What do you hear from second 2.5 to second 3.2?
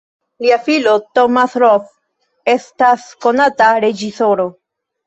estas